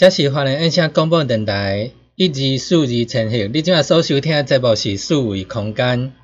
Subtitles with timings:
[0.00, 6.14] 这是华人音响广播电台一二四二千赫，你今晚所收听的节目是数位空间，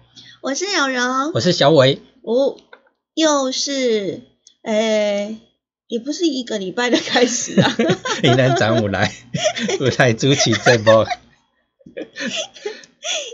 [0.41, 2.01] 我是有容，我是小伟。
[2.23, 2.57] 哦，
[3.13, 4.23] 又是
[4.63, 5.37] 诶，
[5.89, 7.77] 也不是一个礼拜的开始啊。
[8.25, 9.13] 你能长午来，
[9.79, 11.05] 我来主持节目。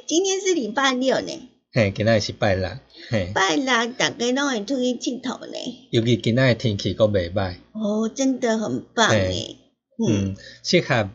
[0.09, 1.49] 今天是礼拜六呢。
[1.73, 2.69] 嘿，今仔是拜六。
[3.11, 3.67] 嘿，拜六
[3.97, 5.89] 大家拢会出去佚佗呢。
[5.91, 7.59] 尤其今仔的天气阁袂歹。
[7.75, 9.59] 哦，真的很棒诶。
[10.09, 11.11] 嗯，适合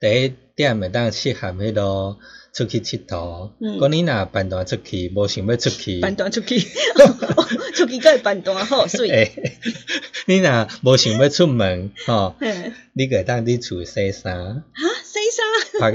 [0.00, 2.16] 第一点会当适合迄个
[2.52, 3.50] 出去佚佗。
[3.60, 6.00] 嗯，讲你若办单出去，无想要出去。
[6.00, 6.60] 办单 出去，
[7.74, 9.08] 出去个办单好水。
[9.08, 9.32] 诶，
[10.26, 12.34] 你若无想要出门，吼，
[12.92, 14.62] 你个当伫厝洗衫。
[14.72, 15.18] 哈，洗
[15.80, 15.94] 衫？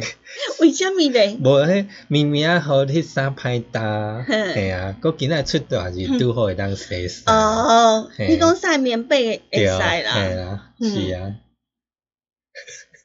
[0.59, 1.37] 为虾米咧？
[1.41, 4.25] 无迄明明啊好，迄衫歹搭。
[4.27, 7.33] 嘿啊，佮今仔出大日拄好会当洗衫。
[7.33, 10.01] 哦，你讲晒棉被会使啦？
[10.01, 10.03] 系
[10.35, 11.35] 啦，是啊。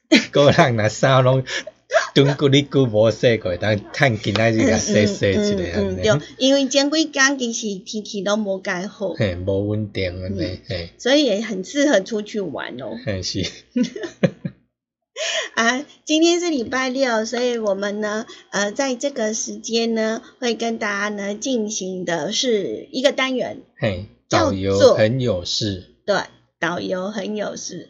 [0.31, 1.43] 个人若衫拢
[2.13, 6.01] 蹲过你久无洗过，但趁今仔日甲洗洗一下安尼。
[6.01, 12.97] 对，因为前几工其实天气都无介好，嘿，无稳定安尼，嘿，所以也很适合出去玩哦。
[13.05, 13.45] 嘿，是。
[15.55, 25.95] 啊，今天是礼拜六，所以我们呢，呃，在这个时间呢，会跟大家呢进行的是一个单元，嘿，导游很有事。
[26.05, 26.17] 对，
[26.59, 27.89] 导游很有事。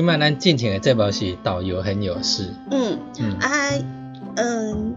[0.00, 2.54] 今晚咱进行的这部是导游很有事。
[2.70, 3.68] 嗯嗯啊
[4.34, 4.94] 嗯，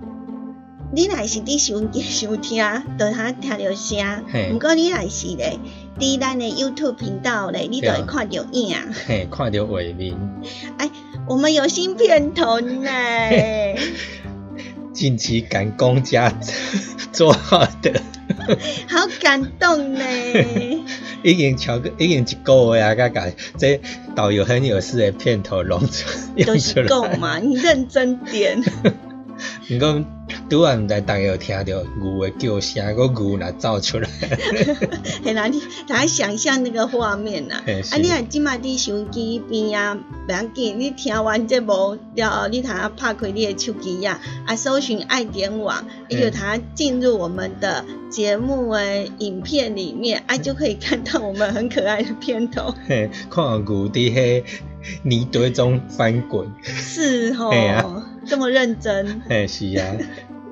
[0.94, 2.64] 你若是伫收机收听，
[2.98, 4.24] 就他听到声。
[4.54, 5.60] 毋过你若是咧，
[6.00, 8.78] 伫咱的 YouTube 频道咧，你就会看到影。
[9.06, 10.16] 嘿，看到画面。
[10.78, 10.90] 哎，
[11.28, 12.90] 我们有新片头呢。
[14.94, 16.32] 近期赶工家
[17.12, 18.02] 做好的。
[18.88, 20.00] 好感动呢。
[21.24, 23.80] 已经超过已经一个月啊，甲甲这
[24.16, 26.10] 导游很有事的片头弄出
[26.46, 28.62] 都是够嘛，你认真点。
[29.68, 30.06] 你讲
[30.54, 34.08] 拄啊，毋知逐个有听到牛的叫声，个牛若走出来。
[35.26, 37.56] 嘿啦，你大家想象那个画面呐。
[37.92, 39.98] 啊，你啊即马伫手机边啊，
[40.28, 52.76] 不要紧，你听完节目了后，你通拍开你的手机啊，啊，搜寻爱点网，伊就通进入我们的节目诶影片里面，啊，就可以看到我们很可爱的片头。
[52.88, 54.44] 嘿，看牛伫迄
[55.02, 56.48] 泥堆中翻滚。
[56.62, 57.52] 是吼。
[58.26, 59.22] 这么认真？
[59.28, 59.98] 嘿，是啊，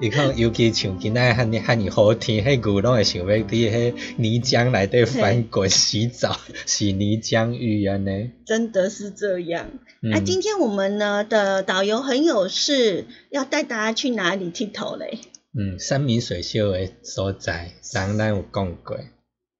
[0.01, 8.31] 你看，尤其像今仔汉汉日好天，迄牛拢会想要伫迄泥浆内底翻滚洗澡，洗泥浆浴安尼。
[8.43, 9.67] 真的是这样。
[10.01, 15.19] 那今天我们呢的导游很有事，要带大家去哪里剃头嘞？
[15.53, 18.97] 嗯，山明水秀的所在，上咱有讲过。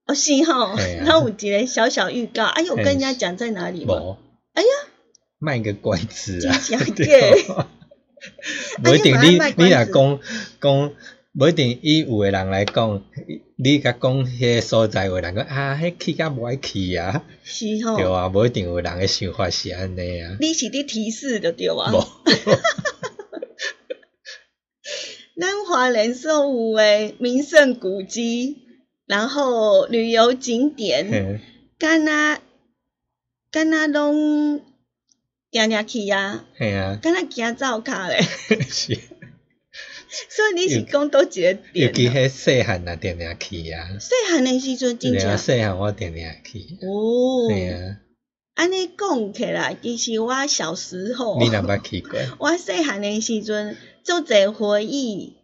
[0.08, 4.18] 哦，是吼，那有一个小小预告，哎呦，跟人家讲在哪里吗？
[4.54, 4.70] 哎呀，
[5.38, 6.58] 卖个关子啊！
[8.84, 10.20] 不一定，你你若讲
[10.62, 10.92] 讲，
[11.34, 13.04] 不一定以有诶人来讲，
[13.56, 20.38] 你甲讲迄个所在，有人讲啊，迄去甲无爱去啊，是吼，对啊，无一定有人诶想法是安尼啊。
[20.40, 21.92] 你是伫提示的对啊。
[25.40, 28.58] 咱华人所有诶名胜古迹，
[29.08, 31.40] 然后旅游景点，
[31.80, 32.40] 干那
[33.50, 34.62] 干那拢。
[35.51, 38.95] 定定去啊，系啊，敢若行走卡咧， 是，
[40.30, 41.59] 所以你是讲倒一个点？
[41.74, 47.98] 尤其迄细汉啊，定定去啊，细汉诶时阵真正，细汉我定定去，哦，对啊，
[48.56, 52.18] 安尼讲起来，其实我小时候，你若捌去过？
[52.39, 55.36] 我细汉诶时阵，做者回忆，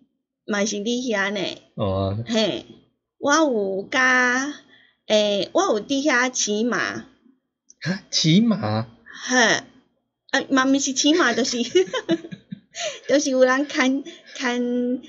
[0.45, 1.42] 嘛是伫遐呢，
[1.75, 2.65] 哦，嘿，
[3.18, 4.54] 我有甲，
[5.07, 7.06] 诶，我有伫遐骑马，
[7.81, 8.88] 哈，骑马，
[9.27, 9.63] 嘿。
[10.39, 11.57] 啊，嘛咪是骑马，就是，
[13.07, 14.04] 就是有人牵
[14.36, 15.01] 牵，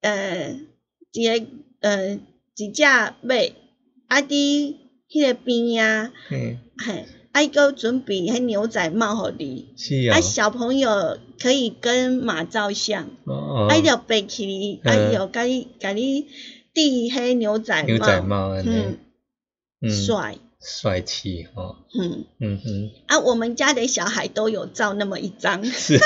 [0.00, 0.58] 呃，
[1.12, 1.46] 一个
[1.80, 2.18] 呃
[2.56, 3.34] 一只马，
[4.08, 4.74] 啊伫
[5.10, 6.56] 迄个边啊，嘿，
[7.32, 16.22] 啊伊佫准备迄牛仔帽互你，是啊，啊小朋友可以跟马照相，哦，啊伊着背起，啊伊着甲你甲你
[16.74, 18.48] 戴迄牛仔帽，牛仔帽，
[19.80, 20.38] 嗯，帅。
[20.60, 22.24] 帅气哦，嗯。
[22.40, 25.98] 嗯哼，啊，我们家的小孩都有照那么一张，是，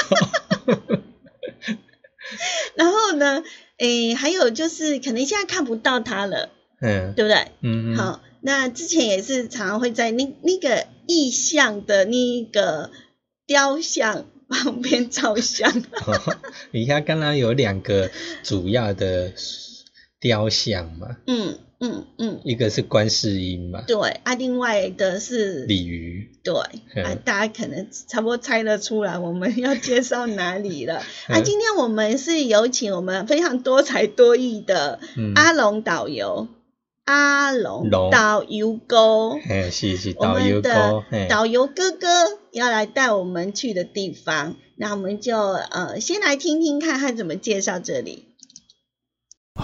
[2.75, 3.43] 然后呢，
[3.79, 6.51] 诶，还有就是可能现在看不到他了，
[6.81, 7.53] 嗯，对不对？
[7.61, 12.91] 嗯嗯，好，那之前也是常常会在那那个意象的那个
[13.47, 15.83] 雕像旁边照相，
[16.73, 18.11] 你看刚刚有两个
[18.43, 19.33] 主要的
[20.21, 21.59] 雕像嘛，嗯。
[21.85, 26.55] 嗯嗯，一个是观世音嘛，对啊，另外的是鲤鱼，对
[27.03, 31.03] 啊，大家可能差不多猜得出来我们要介绍哪里了。
[31.27, 35.01] 啊，今天我们是有请我们非常多才多艺的
[35.35, 36.47] 阿龙导游，
[37.05, 42.07] 阿龙导游哥，哎，是是导游哥，导游哥哥
[42.53, 48.29] 要来带我们去的地方，那我们就呃先来听听看他怎么介绍这里。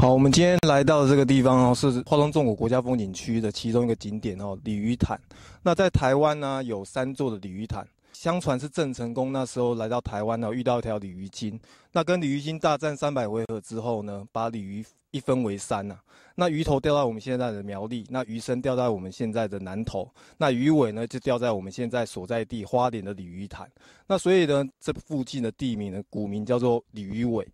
[0.00, 5.20] 好，我们今天来到这个地方哦，是花东纵谷国家风景区的其中一个景点哦，鲤鱼潭。
[5.60, 7.84] 那在台湾呢，有三座的鲤鱼潭。
[8.12, 11.58] 相传是郑成功那时候来到台湾呢，遇到一条鲤鱼精。
[11.90, 15.98] 那跟鲤鱼精大战三百回合之后呢，把鲤鱼一分为三呐。
[16.36, 23.68] 那鱼头掉在我们现在的苗栗，那鱼身掉在我们现在的南投，那鱼尾呢就掉在我们现在所在地花莲的鲤鱼潭。
[24.06, 27.44] 那所以呢，这附近的地名呢，古名叫做鲤鱼尾。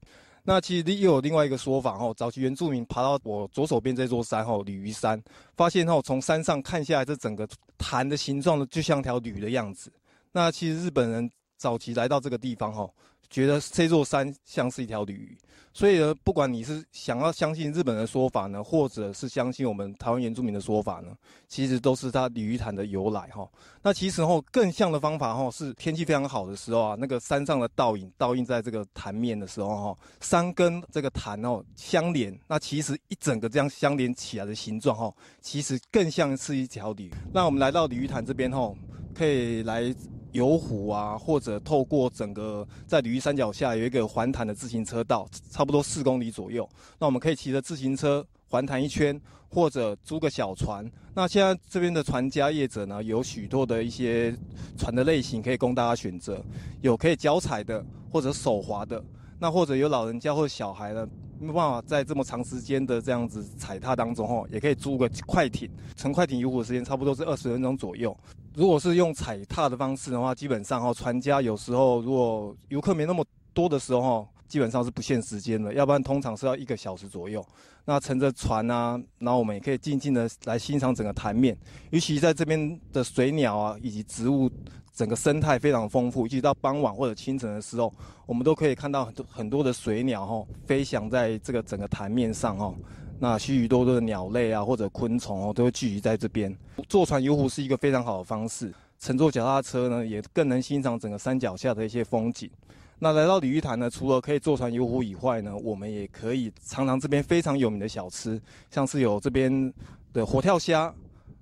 [0.47, 5.21] 那其实又有另外一个说法哦，早期原住民爬到我左手边这座山哦，鲤鱼山，
[5.57, 7.49] 发现哦从山上看下来，这整个
[7.79, 9.91] 潭的形状呢，就像条鲤的样子。
[10.31, 12.89] 那其实日本人早期来到这个地方哈。
[13.35, 15.37] 觉得这座山像是一条鲤鱼，
[15.73, 21.09] 所以呢，不管你是想要相信日本的说法呢，或者是相信我们台湾原住民的说法呢，
[21.49, 23.45] 其实都是它鲤鱼潭的由来哈。
[23.83, 37.11] 那其实哈，更像的方法哈，是天气非常好的时候啊，那个山上的倒影倒映在这个潭面的时候哈，山跟这个潭哦相连，那其实一整个这样相连起来的形状哈，其实更像是一条鲤鱼。
[37.33, 38.73] 那我们来到鲤鱼潭这边哈，
[39.13, 39.93] 可以来。
[40.35, 46.69] 游湖啊，或者透过整个在鲤鱼山脚下有一个环潭的自行车道，差不多四公里左右。
[46.99, 50.91] 那我们可以骑着自行车环潭一圈，或者租个小船。
[51.15, 54.37] 那现在这边的船家业者呢，有许多的一些
[54.77, 56.45] 船的类型可以供大家选择，
[56.81, 59.01] 有可以脚踩的，或者手划的。
[59.39, 61.07] 那或者有老人家或小孩呢，
[61.39, 68.17] 没办法在这么长时间的这样子踩踏当中哈，也可以租个快艇，乘快艇游湖的时间差不多是二十分钟左右。
[68.55, 77.45] 如果是用踩踏的方式的话，基本上哈，船家有时候如果游客没那么多的时候，基本上是不限时间的，要不然通常是要一个小时左右。
[77.85, 81.57] 那乘着船啊，然后我们也可以静静的来欣赏整个潭面，
[81.91, 84.51] 尤其在这边的水鸟啊以及植物。
[84.97, 87.93] 整个生态非常丰富，一直到傍晚或者清晨的时候，
[88.27, 92.73] 我们都可以看到很多很多的水鸟哈飞翔在这个整个潭面上哈。
[93.19, 96.55] 那许许多多的鸟类啊或者昆虫哦都会聚集在这边。
[96.89, 102.51] 坐船游湖是一个非常好的方式，乘坐脚踏车呢也更能欣赏整个山脚下的一些风景。
[102.99, 108.41] 那来到鲤鱼潭呢，除了可以坐船游湖以外呢，我们也可以尝尝这边非常有名的小吃，
[108.71, 109.73] 像是有这边
[110.13, 110.93] 的活跳虾。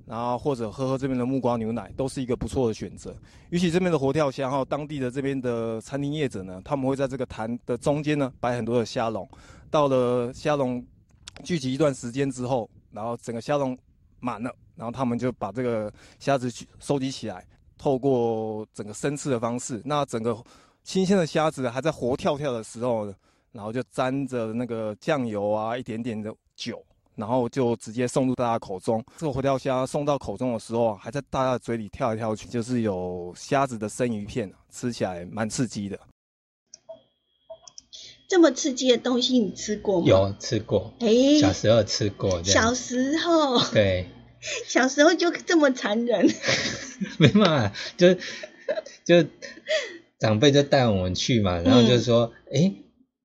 [0.04, 3.14] 然后或者喝喝这边的木瓜牛奶，都是一个不错的选择。
[3.50, 9.26] 尤其这边的活跳虾，哈，当地的这边的餐厅业者呢，他们会在这个潭的中间呢摆很多的虾笼。
[9.70, 10.84] 到了虾笼
[11.44, 13.76] 聚集一段时间之后，然后整个虾笼
[14.20, 17.46] 满了，然后他们就把这个虾子收集起来，
[17.76, 20.36] 透过整个生吃的方式，那整个
[20.84, 23.12] 新鲜的虾子还在活跳跳的时候，
[23.52, 26.84] 然后就沾着那个酱油啊，一点点的酒。
[27.14, 29.04] 然后就直接送入大家口中。
[29.18, 36.00] 这个活跳虾送到口中的时候，还在大家的嘴里跳来跳去，就是有虾子的生鱼片，吃起来蛮刺激的。
[38.32, 40.06] 这么刺激的东西你吃过吗？
[40.08, 42.42] 有吃过，哎，小时候吃过。
[42.42, 44.06] 小时候，对，
[44.66, 46.26] 小时候就这么残忍。
[47.20, 48.14] 没办法，就
[49.04, 49.28] 就
[50.18, 52.72] 长辈就带我们去嘛，然后就说，哎，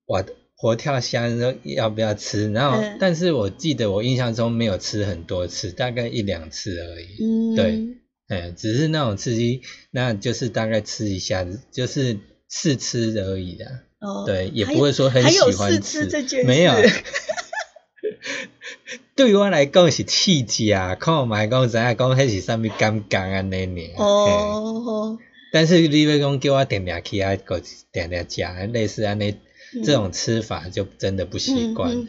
[0.04, 0.22] 我。
[0.60, 2.50] 活跳虾说要不要吃？
[2.50, 7.16] 然后，但是我记得我印象中没有吃很多次，大概一两次而已。
[7.22, 7.88] 嗯，对，
[8.26, 9.62] 哎，只是那种刺激，
[9.92, 12.18] 那就是大概吃一下子，就是
[12.50, 13.66] 试吃而已的。
[14.00, 16.08] 哦，对，也不会说很喜欢吃。
[16.44, 16.72] 没有。
[19.16, 23.94] 对于我来讲是刺激啊，看我买讲怎样讲，迄是啥物感觉啊那年。
[23.96, 25.18] 哦。
[25.52, 29.36] 但是你要讲叫我点点去啊，个点点食，类似安尼。
[29.84, 32.06] 这种吃法就真的不习惯。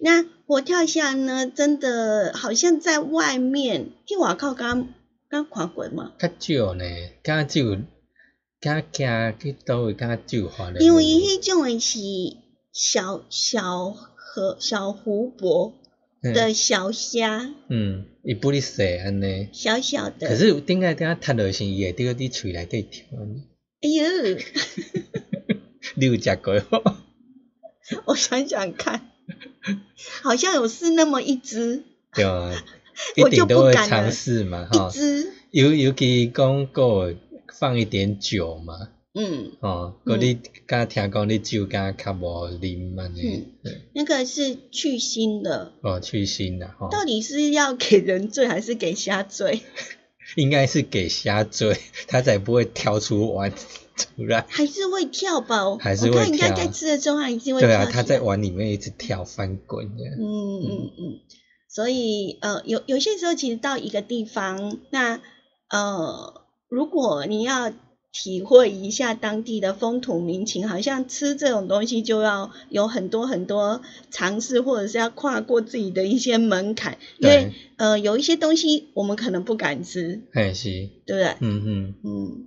[0.00, 1.46] 那活跳虾呢？
[1.46, 4.88] 真的好像在外面，听我靠刚
[5.28, 6.12] 刚看过嘛？
[6.18, 6.84] 较少呢，
[7.22, 7.60] 较少，
[8.60, 11.98] 较惊去倒位较少发因为伊迄种诶是
[12.72, 15.74] 小小河、小湖泊
[16.22, 17.50] 的小虾。
[17.68, 19.48] 嗯，伊不哩细安尼。
[19.52, 20.28] 小小的。
[20.28, 23.04] 可是顶下顶下踢落去，伊会伫伫喙内底跳。
[23.82, 24.38] 哎呦！
[25.96, 26.54] 你有食过？
[28.04, 29.10] 我想想看，
[30.22, 31.82] 好像有是那么一只。
[32.14, 32.52] 对啊，
[33.16, 34.88] 一定都会尝试嘛，哈。
[34.88, 35.32] 一只。
[35.50, 37.12] 尤尤其讲过
[37.60, 38.88] 放一点酒嘛。
[39.14, 39.52] 嗯。
[39.60, 43.20] 哦，嗰你刚听讲你酒刚较无啉嘛呢？
[43.64, 43.72] 嗯。
[43.94, 45.72] 那个是去腥的。
[45.82, 46.88] 哦，去腥的哈。
[46.90, 49.60] 到底是要给人醉还是给虾醉？
[50.36, 51.76] 应该是给虾醉，
[52.08, 53.52] 它才不会跳出碗。
[53.96, 56.54] 出来还是会跳吧，还是会跳。
[56.54, 57.68] 在吃的时候，还是会跳。
[57.68, 60.04] 对啊，他在碗里面一直跳翻滚的。
[60.18, 61.20] 嗯嗯嗯，
[61.68, 65.20] 所以呃，有有些时候，其实到一个地方，那
[65.68, 66.39] 呃，
[66.70, 67.72] 如果你要
[68.12, 80.22] 体会一下当地的风土民情，好像吃这种东西就要有很多很多尝试，或者是要跨过自己的一些门槛，因为呃，有一些东西我们可能不敢吃。
[80.32, 81.36] 哎，是，对不对？
[81.40, 82.46] 嗯嗯嗯。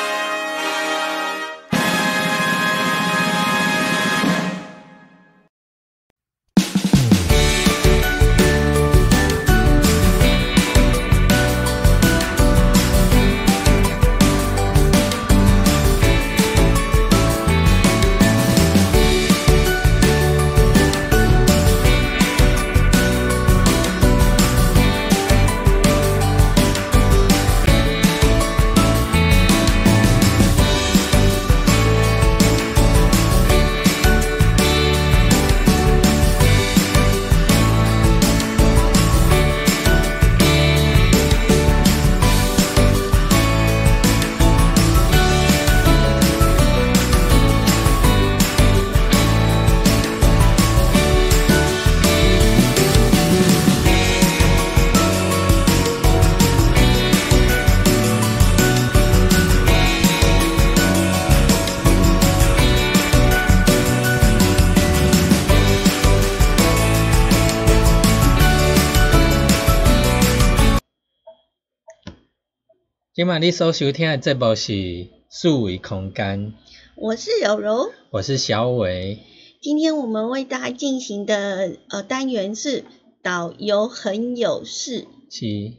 [73.13, 76.53] 今晚你所收听的节目是数维空间，
[76.95, 79.19] 我是柔柔，我是小伟。
[79.61, 82.85] 今天我们为大家进行的呃单元是
[83.21, 85.73] 导游很有事，是。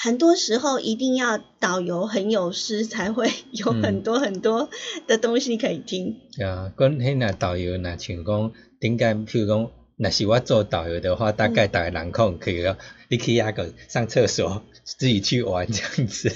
[0.00, 4.70] 很多时候一定要导游很有事，才会有很多很多
[5.08, 6.20] 的东西可以听。
[6.36, 9.70] 对啊，讲迄那导游那像讲，顶解譬如讲。
[9.96, 12.78] 那是我做导游的话，大概大概人空可以了。
[13.08, 16.28] 你可以那个上厕所，自己去玩这样子。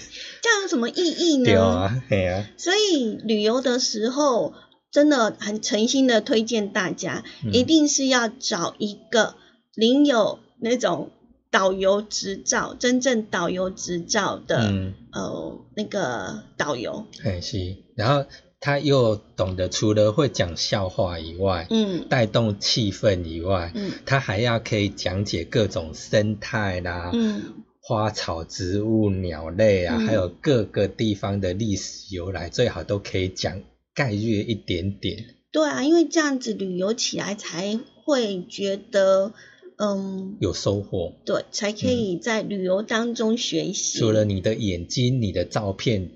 [0.43, 1.45] 这样有什么意义呢？
[1.45, 2.49] 对啊，对啊。
[2.57, 4.55] 所以旅游的时候，
[4.91, 9.35] 真的很诚心的推荐大家，一定是要找一个
[9.75, 11.11] 领有那种
[11.51, 17.07] 导游执照、真正导游执照的嗯呃那个导游。
[17.25, 18.29] 哎，是，然后。
[18.61, 27.55] 他又懂得除了会讲笑话以外，嗯，带动气氛以外，嗯，他还要可以讲解各种生态啦，嗯，
[27.89, 33.63] 花草植物、鸟类啊，还有各个地方的历史由来，最好都可以讲
[33.95, 35.25] 概略一点点。
[35.51, 39.33] 对啊，因为这样子旅游起来才会觉得，
[39.79, 41.15] 嗯，有收获。
[41.25, 43.99] 对，才可以在旅游当中学习。
[43.99, 46.11] 除了你的眼睛、你的照片。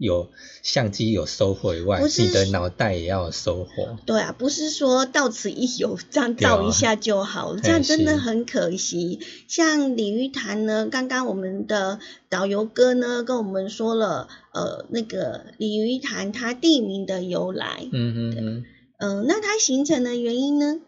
[0.00, 0.30] 有
[0.62, 3.98] 相机有收获以外，你的脑袋也要有收获。
[4.06, 9.20] 对啊，不是说到此一游，这样照一下就好，这样真的很可惜。
[9.46, 17.86] 像鲤鱼潭呢，刚刚我们的导游哥呢跟我们说了，呃，那个鲤鱼潭它地名的由来。
[17.92, 18.64] 嗯嗯嗯。
[18.98, 20.80] 嗯，那它形成的原因呢？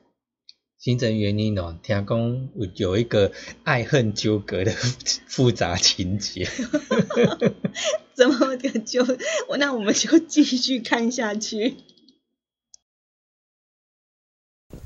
[0.82, 3.30] 形成原因哦，听讲有有一个
[3.62, 4.72] 爱恨纠葛的
[5.28, 6.44] 复杂情节。
[8.14, 9.06] 怎么个就
[9.48, 11.76] 我那我们就继续看下去。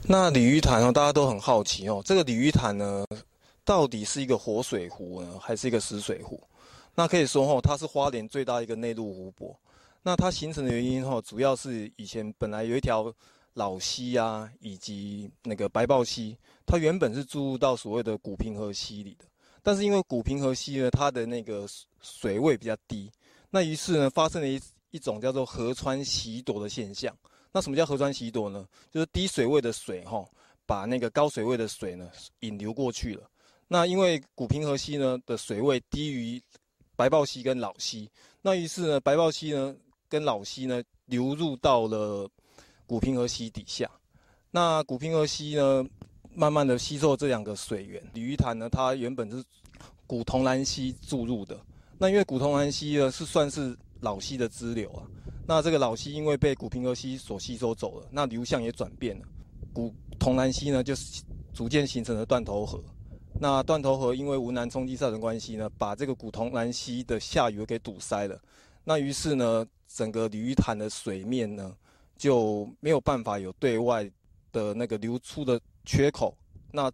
[0.06, 3.02] 那鲤鱼潭哦，大家都很好奇哦，这个鲤鱼潭呢，
[3.64, 6.38] 到底是一个活水湖呢，还是一个死水湖？
[6.94, 9.58] 那可以说哦，它是花莲最大一个内陆湖泊。
[10.02, 13.10] 那它形成的原因哦，主要是以前本来有一条。
[13.56, 19.24] 老溪啊，以及那个白豹溪，它原本是注入到所谓的古平河溪里的，
[19.62, 21.66] 但是因为古平河溪呢，它的那个
[22.02, 23.10] 水位比较低，
[23.48, 27.16] 那于是呢，发生了一一种叫做河川袭夺的现象。
[27.50, 28.68] 那什么叫河川袭夺呢？
[28.90, 30.22] 就是低水位的水哈，
[30.66, 33.26] 把那个高水位的水呢引流过去了。
[33.68, 36.38] 那因为古平河溪呢的水位低于
[36.94, 38.06] 白豹溪跟老溪，
[38.42, 39.74] 那于是呢，白豹溪呢
[40.10, 42.28] 跟老溪呢流入到了。
[42.86, 43.90] 古平河溪底下，
[44.52, 45.84] 那古平河溪呢，
[46.34, 48.02] 慢慢的吸收这两个水源。
[48.14, 49.42] 鲤鱼潭呢，它原本是
[50.06, 51.58] 古铜兰溪注入的。
[51.98, 55.02] 那因为古铜兰溪呢，是算是老溪的支流啊。
[55.48, 59.26] 那这个老溪因为被古平河溪所吸收走了，那流向也转变了。
[59.72, 60.94] 古铜兰溪呢，就
[61.52, 62.82] 逐渐形成了断头河。
[63.38, 68.40] 那断头河因为无南冲击造成关系呢，把这个古铜兰溪的下游给堵塞了。
[68.84, 71.74] 那于是呢，整个鲤鱼潭的水面呢，
[72.16, 74.10] 就没有办法有对外
[74.52, 76.36] 的那个流出的缺口，
[76.72, 76.90] 那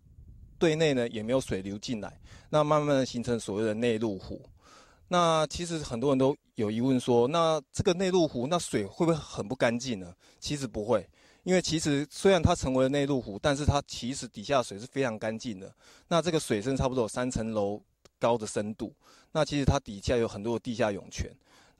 [0.59, 4.41] 对内呢也没有水流进来，那慢慢的形成所谓的内陆湖。
[5.09, 10.15] 那其实很多人都有疑问说，那这个内陆湖那水会不会很不干净呢？
[10.41, 11.07] 其实不会，
[11.43, 15.75] 因为其实虽然它成为了内陆湖，但是它其实底下水是非常干净的。
[16.09, 17.79] 那这个水深差不多有三层楼
[18.19, 18.95] 高的深度，
[19.33, 21.31] 那其实它底下有很多的地下涌泉。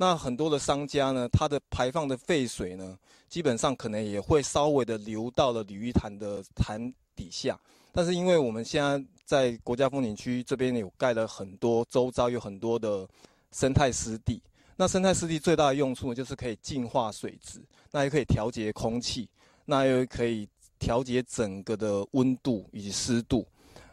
[0.03, 7.57] 那很多的商家呢，它的排放的废水呢，基本上可能也会稍微的流到了鲤鱼潭的潭底下。
[7.93, 13.09] 但是因为我们现在在国家风景区这边有盖了很多，周遭有很多的
[13.53, 14.43] 生态湿地。
[14.75, 17.63] 那生态湿地最大的用处呢就是可以净化水质，
[17.93, 19.29] 那也可以调节空气。
[19.65, 20.49] 那又可以
[20.81, 23.47] 调节整个的温度以及湿度，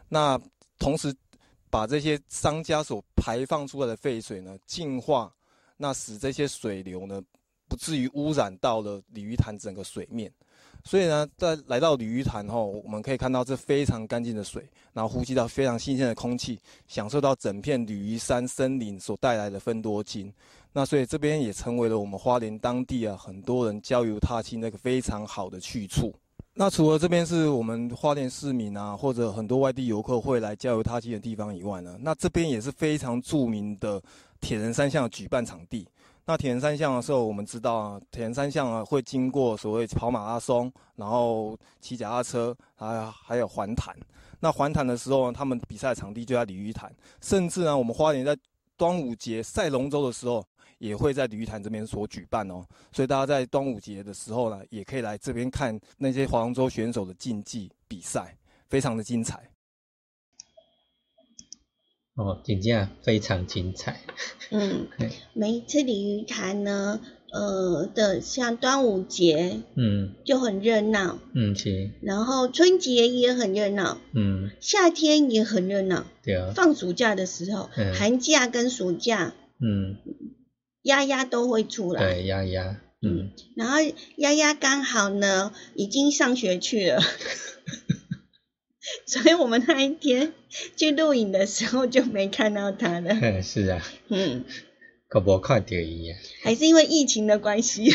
[0.08, 0.36] 那
[0.76, 1.14] 同时
[1.70, 5.32] 把这些商家所排放出来的废水呢净化，
[5.82, 7.22] 那使这些水流呢
[7.66, 10.30] 不至于污染到了鲤鱼潭整个水面。
[10.84, 20.32] 所以呢，在来到鲤鱼潭后，我们可以看到这非常干净的水，然后呼吸到非常新鲜的空气，享受到整片鲤鱼山森林所带来的芬多精。
[20.72, 26.14] 那所以这边也成为了我们花莲当地啊很多人郊游踏青那个非常好的去处。
[26.60, 33.98] 那除了这边是我们花莲市民啊或者很多外地游客会来郊游踏青的地方以外呢，那这边也是非常著名的
[34.42, 35.88] 铁人三项举办场地。
[36.26, 43.96] 那铁人三项的时候，我们知道啊，铁人三项啊会经过所谓跑马拉松，然后骑脚踏车，还还有环潭。
[44.40, 48.36] 那环潭的时候呢，他们比赛场地就在鲤鱼潭，甚至呢，我们花莲在
[48.76, 50.44] 端午节赛龙舟的时候。
[50.80, 58.34] 也会在鲤鱼潭这边所举办哦，所以大家在端午节的时候呢，也可以来这边看那些划龙舟选手的竞技比赛，
[58.68, 59.48] 非常的精彩。
[62.14, 64.00] 哦，真正非常精彩。
[64.50, 64.88] 嗯，
[65.34, 67.00] 每一次鲤鱼潭呢，
[67.32, 71.18] 呃的像端午节，嗯，就很热闹。
[71.34, 71.90] 嗯，是。
[72.02, 73.98] 然后春节也很热闹。
[74.14, 74.50] 嗯。
[74.60, 76.04] 夏天也很热闹。
[76.22, 76.52] 对啊。
[76.54, 79.32] 放暑假的时候，寒假跟暑假。
[79.58, 79.96] 嗯。
[80.82, 83.78] 丫丫都会出来，对，丫丫，嗯，然后
[84.16, 87.02] 丫丫刚好呢，已经上学去了，
[89.06, 90.32] 所以我们那一天
[90.76, 93.10] 去录影的时候就没看到他了。
[93.20, 94.44] 嗯，是啊，嗯，
[95.08, 96.12] 可不快点一
[96.42, 97.90] 还是因为疫情的关系，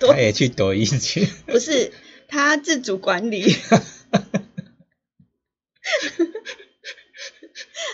[0.00, 1.92] 他也去抖音去， 不是
[2.28, 3.44] 他自主管理。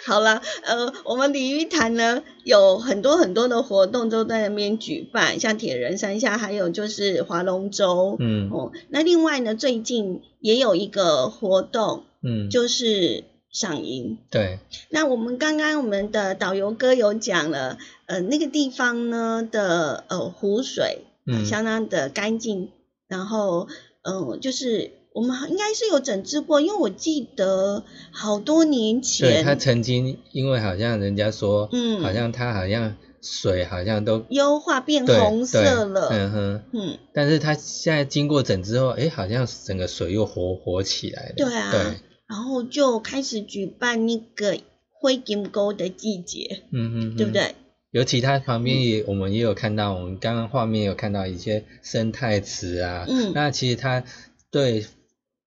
[0.07, 14.59] 好了，呃，我们鲤鱼潭呢有很多很多的活动都在那边举办，像铁人三项，还有就是划龙舟，嗯，哦，那另外呢，最近也有一个活动，嗯，就是赏银，对。
[14.91, 22.71] 那我们刚刚我们的导游哥有讲了，呃，那个地方呢的呃湖水，嗯，相当的干净，
[23.07, 23.69] 然后，
[24.03, 24.91] 嗯，就是。
[25.15, 41.81] 我们应该是有整治过，因为我记得好多年前，对他曾经因为好像人家说，嗯，好像他好像水好像都优化变红色了，嗯哼，嗯，但是他现在经过整治后，哎，好像整个水又活活起来了，对啊，对，
[42.27, 44.59] 然后就开始举办那个
[44.91, 47.55] 灰金沟的季节，嗯哼，对不对？
[47.91, 54.03] 尤其他旁边也我们也有看到，我们刚刚画面有看到一些生态池啊，嗯，那其实它
[54.51, 54.87] 对。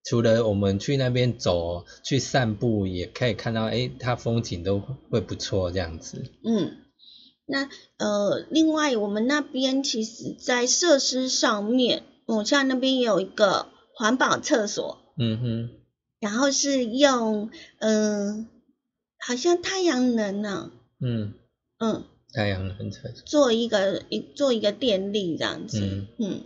[0.05, 6.23] 除了我们去那边走、去散步，也可以看到，哎，它风景都会不错这样子。
[6.43, 6.77] 嗯，
[7.47, 13.65] 那呃，另外我们那边其实，在设施上面，我像那边也有一个
[13.95, 14.99] 环保厕所。
[15.17, 15.69] 嗯哼。
[16.19, 18.47] 然后是用，嗯，
[19.19, 20.71] 好像太阳能呢。
[20.99, 21.33] 嗯。
[21.79, 22.03] 嗯。
[22.31, 23.23] 太阳能厕所。
[23.25, 25.79] 做一个一做一个电力这样子。
[25.79, 26.07] 嗯。
[26.19, 26.41] 嗯。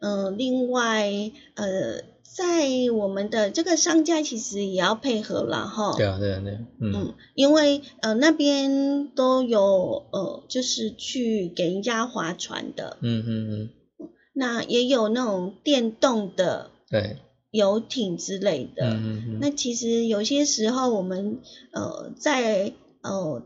[0.00, 2.12] 嗯，另外，呃。
[2.24, 5.94] 在我们的这个商家其实也要配合了哈。
[5.96, 6.58] 对啊，对啊，对。
[6.80, 12.96] 嗯，因为呃那边都有呃就是去给人家划船的。
[13.02, 13.70] 嗯嗯嗯。
[14.32, 16.70] 那也有那种电动的。
[16.90, 17.18] 对。
[17.52, 18.84] 游艇之类的。
[18.86, 21.38] 嗯嗯那其实有些时候我们
[21.72, 23.42] 呃在呃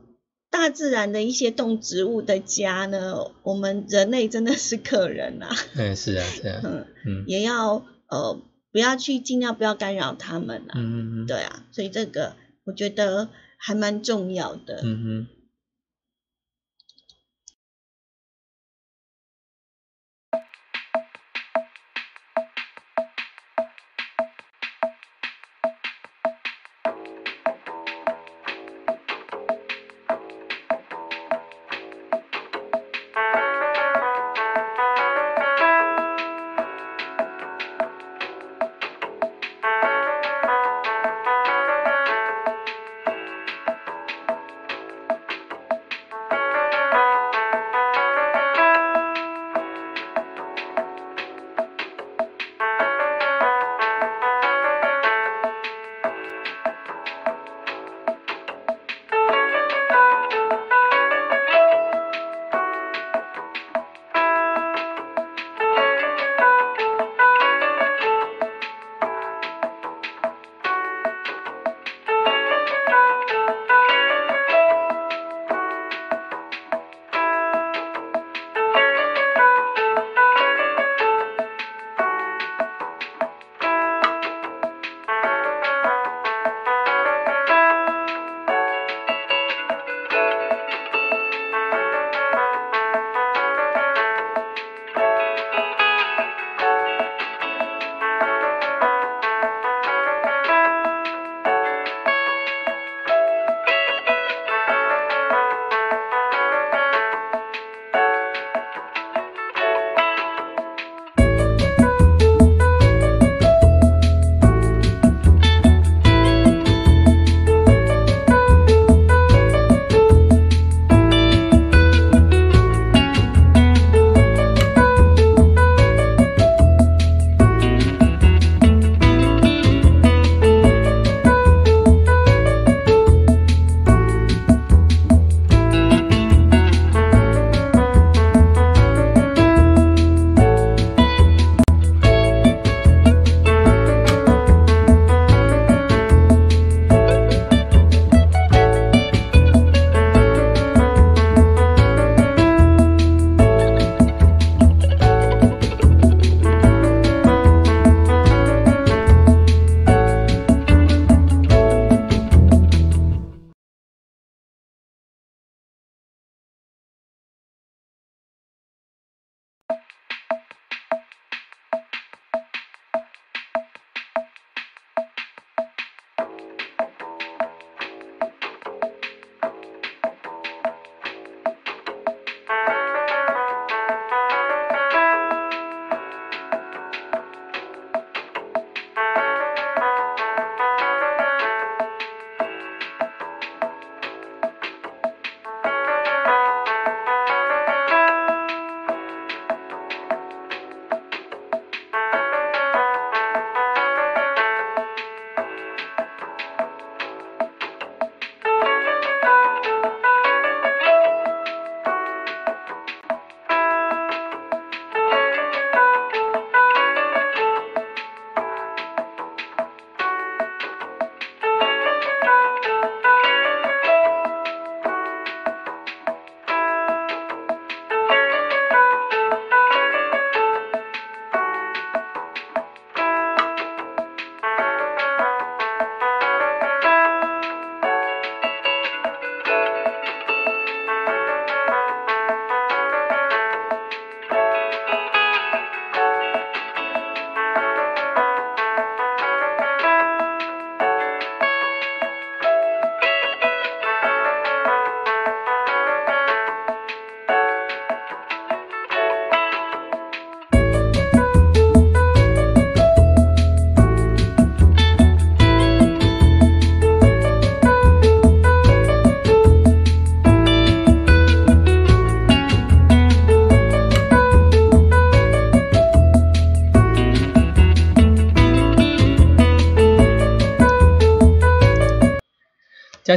[0.50, 5.50] 大自然的一些动植物的家呢，我们人类真的是客人啊。
[5.74, 6.60] 嗯，是啊，是啊。
[6.64, 7.24] 嗯嗯。
[7.26, 8.40] 也要呃。
[8.70, 10.74] 不要去，尽量不要干扰他们啊。
[10.76, 14.80] 嗯嗯对啊，所以这个我觉得还蛮重要的。
[14.84, 15.37] 嗯哼。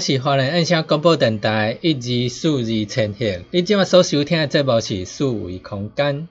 [0.02, 3.46] 是华人印象广播电台一二四二呈现。
[3.52, 6.28] 你今晚所收听的节目是数位空间。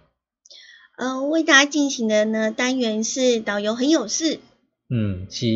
[0.99, 4.41] 呃，为大家进行的呢单元是导游很有事。
[4.91, 5.47] 嗯，是。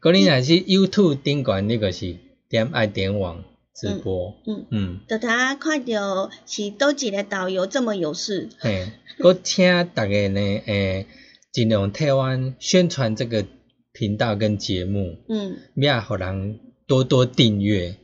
[0.00, 2.16] 嗰年还是 YouTube 顶管那个是
[2.48, 4.34] 点爱点网直播。
[4.46, 5.00] 嗯嗯。
[5.06, 8.48] 等他看到是多几个导游这么有事。
[8.58, 11.06] 嘿，我请大家呢，诶，
[11.52, 13.44] 尽量台湾宣传这个
[13.92, 15.18] 频道跟节目。
[15.28, 15.58] 嗯。
[15.74, 16.60] 免互人。
[16.88, 17.96] 多多订阅，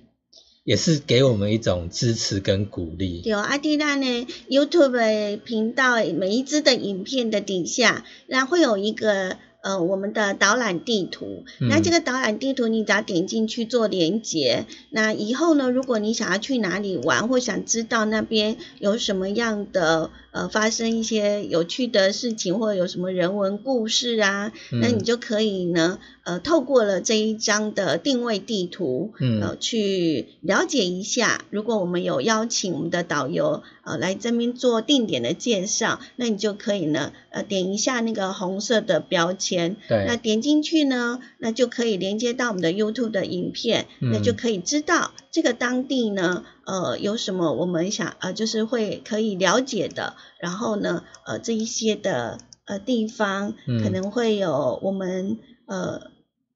[0.63, 3.23] 也是给我们一种支持跟鼓励。
[3.25, 9.39] 有阿迪拉呢，YouTube 频道每一支的影片的底下，那会有一个。
[9.65, 31.45] 呃，我们的导览地图，那这个导览地图你只要点进去做连接，那以后呢，如果你想要去哪里玩，或想知道那边有什么样的呃发生一些有趣的事情，或者有什么人文故事啊，那你就可以呢，呃，透过了这一张的定位地图，呃，去了解一下。
[31.51, 33.63] 如果我们有邀请我们的导游。
[33.87, 56.13] 呃，来这边做定点的介绍，那你就可以呢，呃，点一下那个红色的标签，对，那点进去呢，那就可以连接到我们的 YouTube 的影片，那就可以知道这个当地呢，呃，有什么我们想，呃，就是会可以了解的，然后呢，呃，这一些的呃地方，可能会有我们呃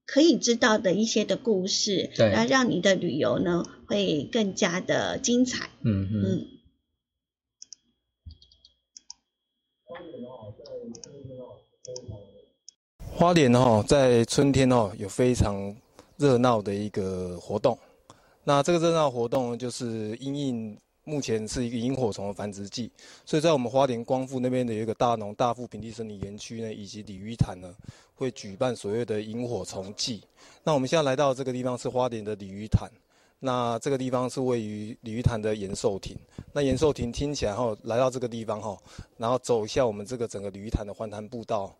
[0.06, 6.46] 可以知道的一些的故事，对，然后让你的旅游呢会更加的精彩，嗯嗯。
[13.16, 15.74] 花莲哈，在春天哦，有非常
[16.16, 17.76] 热闹的一个活动。
[18.48, 22.90] 那这个热闹活动就是因应目前是一个萤火虫的繁殖季，
[23.26, 27.70] 所以在我们花莲光复那边的有一个大农大富平地森林园区呢，以及鲤鱼潭呢，
[28.14, 30.22] 会举办所谓的萤火虫季。
[30.64, 32.90] 那我们现在来到这个地方是花莲的鲤鱼潭。
[33.38, 36.16] 那这个地方是位于鲤鱼潭的延寿亭。
[36.54, 38.74] 那延寿亭听起来哈，来到这个地方哈，
[39.18, 41.70] 然后走一下我们这个整个鲤鱼潭的环潭步道，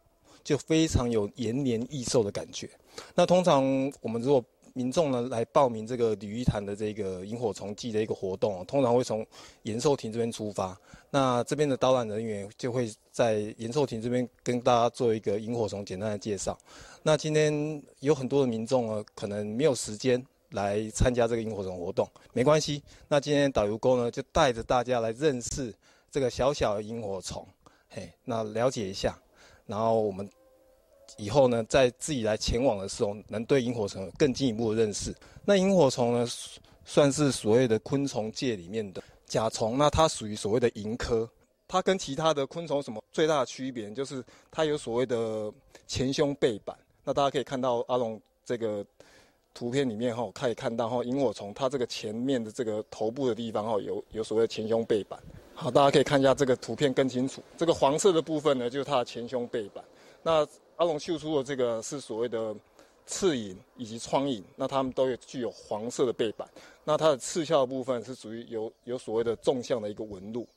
[0.45, 2.69] 就非常有延年益寿的感觉。
[3.15, 3.65] 那通常
[4.03, 9.27] 我们如果民众呢来报名这个鲤鱼潭的这个萤火虫季的一个活动，通常会从
[9.63, 10.79] 延寿亭这边出发。
[11.11, 16.59] 那这边的导览人员就会在延寿亭这边跟大家做一个萤火虫简单的介绍。
[17.03, 20.25] 那今天有很多的民众呢，可能没有时间。
[20.53, 25.71] 来参加这个萤火虫活动没关系，那今天导游哥呢就带着大家来认识
[26.11, 27.47] 这个小小的萤火虫，
[27.91, 29.15] 嘿，那了解一下，
[29.67, 30.27] 然后我们
[31.19, 35.15] 以后呢在自己来前往的时候，能对萤火虫更进一步的认识。
[35.45, 36.27] 那萤火虫呢
[36.85, 41.29] 算是所谓的昆虫界里面的甲虫，那它属于所谓的萤科，
[41.67, 45.53] 它跟其他的昆虫什么最大的区别就是它有所谓的
[45.87, 46.75] 前胸背板。
[47.05, 48.85] 那大家可以看到阿龙这个。
[49.55, 55.19] 图片里面哈可以看到哈萤火虫它这个前面的这个头部的地方哈有有所谓的前胸背板，
[55.53, 57.43] 好，大家可以看一下这个图片更清楚。
[57.57, 59.83] 这个黄色的部分呢就是它的前胸背板。
[60.23, 60.47] 那
[60.79, 62.53] 阿龙秀出的这个是所谓的
[63.07, 66.49] 刺影以及窗影，那它们都有具有黄色的背板。
[66.83, 70.49] 那它的刺鞘部分是属于有有所谓的纵向的一个纹路。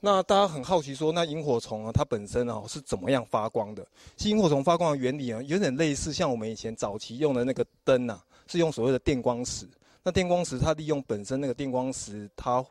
[0.00, 3.86] 那大家很好奇说，那萤火虫啊它本身啊是怎么样发光的？
[4.16, 8.22] 其萤火虫发光的原理啊有点类似像我们以前早期用的那个灯啊。
[8.48, 9.66] 是用所谓的电光石，
[10.04, 12.64] 那电光石它利用本身那个电光石，它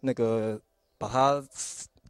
[0.00, 0.60] 那个
[0.98, 1.42] 把它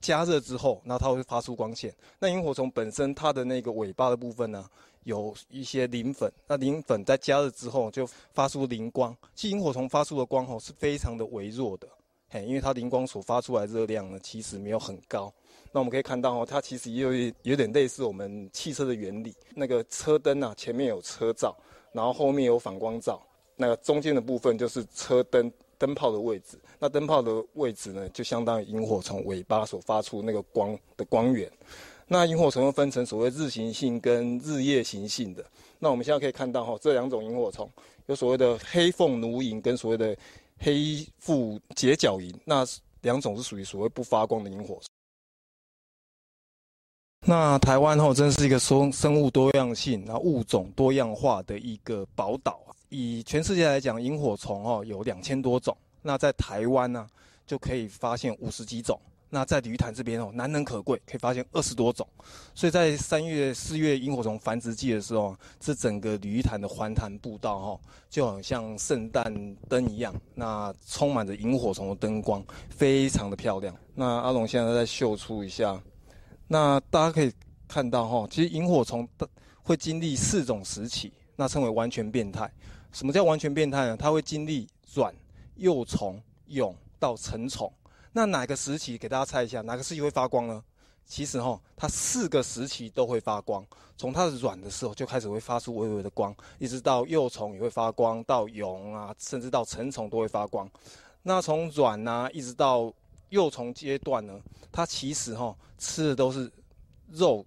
[0.04, 1.90] 加热之后，那它会发出光线。
[2.18, 4.68] 那萤火虫本身它的那个尾巴的部分呢，
[5.04, 9.16] 有一些磷粉，那磷粉在加热之后就发出磷光。
[9.34, 11.88] 其实萤火虫发出的光吼是非常的微弱的，
[12.28, 15.32] 嘿，因为它磷光所发出来热量呢其实没有很高。
[15.72, 21.56] 那我们可以看到哦，它其实也有有点类似我们汽车的原理，那个车灯啊前面有车罩。
[21.94, 23.22] 然后后面有反光罩，
[23.54, 26.58] 那个中间的部分就是车灯灯泡的位置。
[26.84, 31.50] 那灯泡的位置呢，就相当于萤火虫尾巴所发出那个光的光源。
[32.06, 35.42] 那萤火虫又分成所谓日行性跟日夜行性的。
[35.78, 37.66] 那我们现在可以看到哈，这两种萤火虫
[38.04, 40.14] 有所谓的黑凤奴萤跟所谓的
[40.58, 42.66] 黑腹结角萤，那
[43.00, 44.84] 两种是属于所谓不发光的萤火虫。
[47.26, 52.76] 那台湾吼真是一个生生物多样性、然后物种多样化的一个宝岛啊！
[52.90, 55.74] 以全世界来讲，萤火虫哦有两千多种，
[56.06, 57.08] 那在台湾呢
[57.46, 59.00] 就可以发现五十几种。
[59.30, 62.06] 那在鲤鱼潭这边哦，难能可贵，可以发现二十多种。
[62.54, 73.74] 所以在三月、四月萤火虫繁殖季的时候，这整个鲤鱼潭的环潭步道哈，就好像圣诞灯一样，那充满着萤火虫的灯光，非常的漂亮。
[73.92, 75.82] 那阿龙现在在秀出一下。
[76.46, 77.32] 那大家可以
[77.66, 79.08] 看到哈，其实萤火虫
[79.62, 82.48] 会经历四种时期，那称为完全变态。
[82.92, 83.96] 什么叫完全变态呢？
[83.96, 85.12] 它会经历卵、
[85.56, 87.72] 幼虫、蛹到成虫。
[88.12, 88.96] 那哪个时期？
[88.96, 90.62] 给大家猜一下，哪个时期会发光呢？
[91.06, 93.64] 其实哈，它四个时期都会发光。
[93.96, 100.68] 从它的卵的时候就开始会发出微微的光，一直到幼虫也会发光，到蛹啊，甚至到成虫都会发光。
[101.22, 102.92] 那从卵啊，一直到
[103.28, 104.40] 幼虫阶段呢，
[104.72, 106.50] 它其实哈吃的都是
[107.10, 107.44] 肉。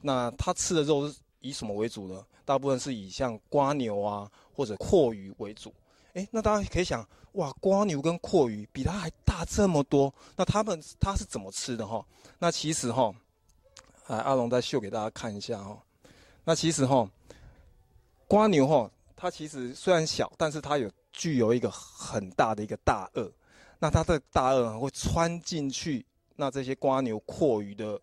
[0.00, 2.24] 那它吃的肉是以什么为主呢？
[2.44, 5.74] 大部分是以像瓜牛啊或者阔鱼为主。
[6.14, 7.06] 诶，那大家可以想，
[7.36, 12.04] 哇，瓜牛跟阔鱼比它还大这么多，那它们它是怎么吃的哈？
[12.38, 13.14] 那其实哈。
[14.08, 15.76] 来，阿龙再秀给大家看一下哈。
[16.44, 17.10] 那其实哈，
[18.28, 23.28] 瓜牛哈，它其实虽然小，但是它有具有一个很大的一个大颚。
[23.80, 26.06] 那它的大颚会穿进去
[26.36, 28.00] 那这些瓜牛、阔鱼的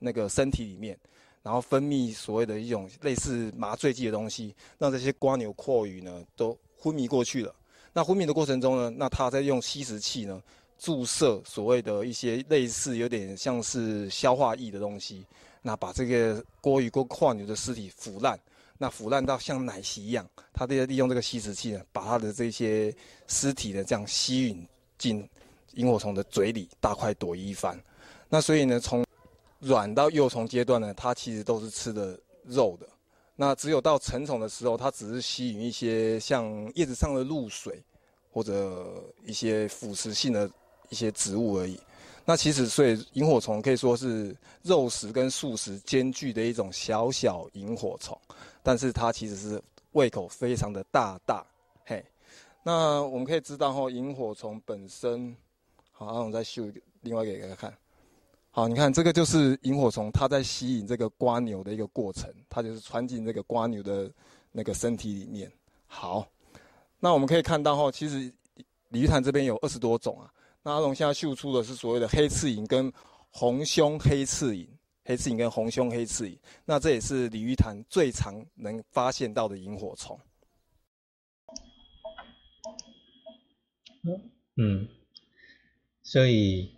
[0.00, 0.98] 那个身体里面，
[1.42, 7.54] 然后分泌所谓的一种类似麻醉剂的东西，让这些瓜牛、阔鱼呢都昏迷过去了。
[7.92, 10.42] 那昏迷的过程中呢，那他在用吸食器呢。
[10.82, 15.26] 注射所谓的一些类似有点像是消化液的东西，
[15.60, 18.40] 那把这个锅鱼锅跨牛的尸体腐烂，
[18.78, 22.90] 那腐烂到像奶昔一样，他这些利用这个吸食器呢，把他的这些
[23.28, 24.66] 尸体呢这样吸吮
[24.96, 25.28] 进
[25.74, 27.78] 萤火虫的嘴里，大快朵颐一番。
[28.30, 29.04] 那所以呢，从
[29.58, 32.88] 卵到幼虫阶段呢，它其实都是吃的肉的。
[33.40, 37.82] 那只有到成虫的时候，它只是吸引一些像叶子上的露水，
[38.30, 40.50] 或者一些腐蚀性的。
[40.92, 41.78] 一些植物而已，
[42.24, 48.20] 那其实所以萤火虫可以说是肉食跟素食兼具的一种小小萤火虫，
[48.60, 49.62] 但是它其实是
[49.92, 51.46] 胃口非常的大大，
[51.84, 52.04] 嘿，
[52.64, 55.32] 那我们可以知道哈，萤火虫本身，
[55.92, 56.64] 好，那我们再秀
[57.02, 57.72] 另外一个给大家看，
[58.52, 64.12] 好，你看这个就是萤火虫它在吸引这个瓜牛的一个过程，它就是穿进这个瓜牛的
[64.50, 65.50] 那个身体里面，
[65.86, 66.26] 好，
[66.98, 68.32] 那我们可以看到哈，其实
[68.88, 70.32] 鲤鱼潭这边有二十多种啊。
[70.62, 72.92] 那阿龙现在秀出的是所谓的黑刺蝇跟
[73.30, 74.68] 红胸黑刺蝇，
[75.04, 80.18] 黑刺蝇跟红胸黑刺蝇，那这也是鲤鱼潭最常能发现到的萤火虫。
[84.56, 84.88] 嗯，
[86.02, 86.74] 所以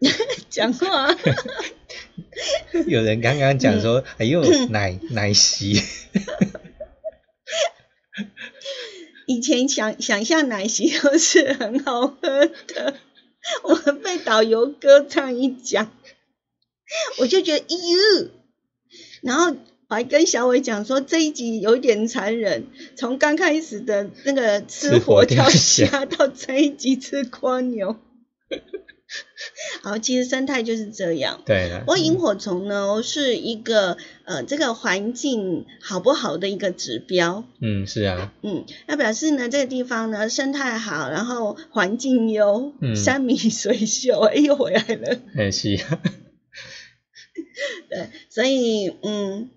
[0.48, 1.14] 讲话，
[2.86, 5.82] 有人刚刚讲说，哎呦， 奶奶昔。
[9.26, 12.94] 以前想想象奶昔都是很好喝的，
[13.62, 15.92] 我被导游哥这样一讲，
[17.18, 18.30] 我就觉得咦，
[19.22, 19.54] 然后
[19.88, 27.96] 我还跟小伟讲说这一集有点残忍，从刚开始的那个吃活跳虾到这一集吃蜗牛。
[29.82, 31.42] 好，其实生态就是这样。
[31.44, 31.80] 对的。
[31.80, 37.44] 不过萤火虫呢，是一个呃，这个环境好不好的一个指标。
[37.60, 38.32] 嗯，是啊。
[38.42, 45.18] 嗯，那表示呢，这个地方呢，生态好，然后环境优，山明水秀，哎，又回来了。
[45.36, 45.76] 哎，是。
[47.90, 49.50] 对，所以嗯，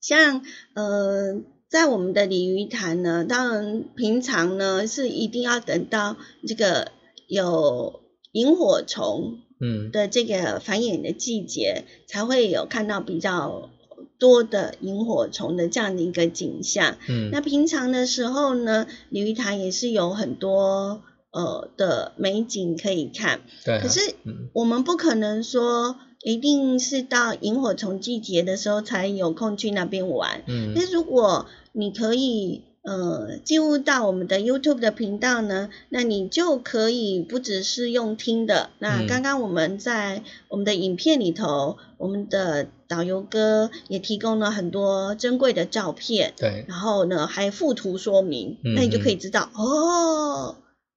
[0.00, 0.42] 像
[0.74, 6.16] 呃，在我们的鲤鱼潭呢，当然平常呢是一定要等到
[6.48, 6.90] 这个
[7.28, 8.01] 有。
[8.32, 13.70] 萤火虫嗯的这个繁衍的季节，才会有看到比较
[14.18, 16.96] 多的萤火虫的这样的一个景象。
[17.08, 23.40] 嗯，那平常的时候呢，鲤鱼潭也是有很多呃的美景可以看。
[23.64, 24.14] 对，可是
[24.52, 30.42] 我们不可能说一定是到萤火虫季节的时候才有空去那边玩。
[30.46, 32.62] 嗯，那如果你可以。
[32.82, 38.70] 呃，进入到我们的 YouTube 的频道呢，那你就可以不只是用听的。
[38.80, 50.56] 那刚刚我们在我们的影片里头，我们的导游哥也提供了很多珍贵的照片，对，然后呢还附图说明，那你就可以知道哦，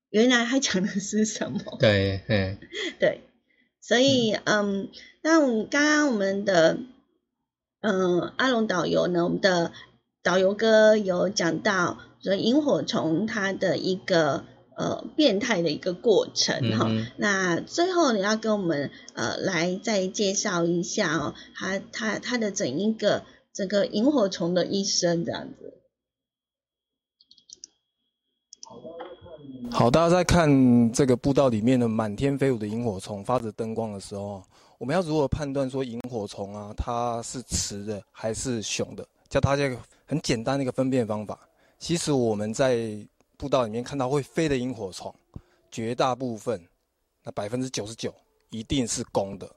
[0.09, 1.59] 原来他讲的是什么。
[1.79, 2.57] 对，对，
[2.99, 3.21] 对，
[3.79, 4.89] 所以嗯，
[5.21, 6.79] 那我们刚刚我们的
[7.81, 9.71] 嗯阿龙导游呢，我们的。
[10.25, 14.43] 导游哥有讲到说萤火虫它的一个
[14.75, 23.23] 呃变态的一个过程哈，那最后你要跟我们呃来再介绍一下哦，它它它的整一个
[23.53, 25.79] 整个萤火虫的一生这样子。
[29.69, 34.41] 好，大家在看这个步道里面的满天飞舞的萤火虫发着灯光的时候，
[34.79, 39.07] 我们要如何判断说萤火虫啊它是雌的还是雄的？
[39.29, 39.69] 叫大家
[40.05, 41.39] 很简单的一个分辨方法。
[41.77, 42.97] 其实我们在
[43.37, 45.13] 步道里面看到会飞的萤火虫，
[45.69, 46.65] 绝大部分，
[47.23, 48.13] 那百分之九十九
[48.49, 49.49] 一定是公的。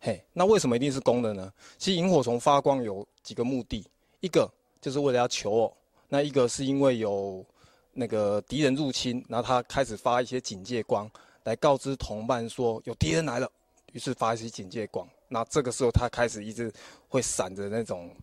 [0.00, 1.52] 嘿，那为什么一定是公的呢？
[1.78, 3.86] 其实萤火虫发光有几个目的，
[4.20, 5.76] 一个就是为了要求偶，
[6.08, 7.44] 那一个是因为有
[7.92, 11.08] 那个敌人入侵，然后他开始发一些警戒光
[11.44, 13.50] 来告知同伴说有敌人来了，
[13.92, 15.08] 于是发一些警戒光。
[15.28, 16.70] 那这个时候他开始一直
[17.08, 18.14] 会闪着那种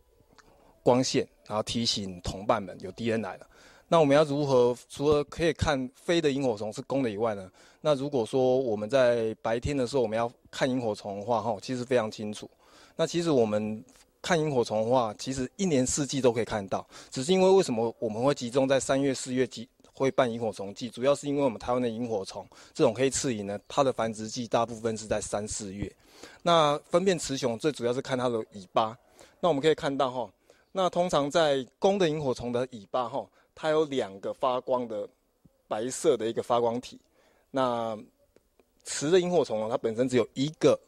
[0.83, 3.47] 光线，然后提醒同伴们有敌人来了。
[3.87, 7.49] 那我们要如何除了可以看飞的萤火虫是公的以外呢？
[7.81, 12.47] 那如果说我们在白天的时候我们要看萤火虫的话，哈，其实非常清楚。
[12.95, 13.83] 那其实我们
[14.21, 20.87] 看萤火虫的话，其实一年四季都可以看到，只是因为为什么我们会集中在三月、四月季会办萤火虫季？
[20.87, 25.91] 主要是因为我们台湾的萤火虫这种黑刺萤呢，它的繁殖季大部分是在三四月。
[26.43, 28.95] 那分辨雌雄最主要是看它的尾巴。
[29.39, 30.29] 那我们可以看到哈，
[30.71, 33.27] 那通常在公的萤火虫的尾巴哈。
[33.61, 35.05] 它有两个发光的
[35.67, 36.97] 白色的一个发光体，
[37.51, 37.97] 那
[38.85, 40.79] 雌的萤火虫呢，它本身只有一个